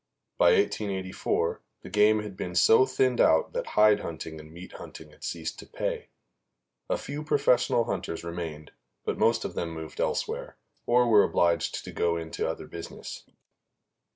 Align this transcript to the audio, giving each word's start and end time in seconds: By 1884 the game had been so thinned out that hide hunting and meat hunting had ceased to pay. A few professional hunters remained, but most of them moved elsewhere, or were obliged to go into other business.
By 0.39 0.53
1884 0.53 1.61
the 1.83 1.89
game 1.91 2.23
had 2.23 2.35
been 2.35 2.55
so 2.55 2.87
thinned 2.87 3.21
out 3.21 3.53
that 3.53 3.67
hide 3.77 3.99
hunting 3.99 4.39
and 4.39 4.51
meat 4.51 4.71
hunting 4.71 5.11
had 5.11 5.23
ceased 5.23 5.59
to 5.59 5.67
pay. 5.67 6.07
A 6.89 6.97
few 6.97 7.23
professional 7.23 7.83
hunters 7.83 8.23
remained, 8.23 8.71
but 9.05 9.19
most 9.19 9.45
of 9.45 9.53
them 9.53 9.69
moved 9.69 10.01
elsewhere, 10.01 10.57
or 10.87 11.07
were 11.07 11.21
obliged 11.23 11.83
to 11.85 11.91
go 11.91 12.17
into 12.17 12.49
other 12.49 12.65
business. 12.65 13.25